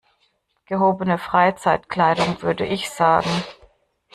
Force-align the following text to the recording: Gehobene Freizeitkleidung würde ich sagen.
Gehobene 0.65 1.19
Freizeitkleidung 1.19 2.41
würde 2.41 2.65
ich 2.65 2.89
sagen. 2.89 3.29